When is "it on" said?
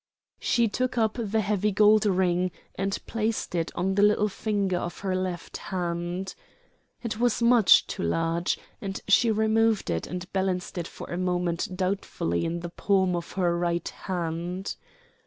3.53-3.93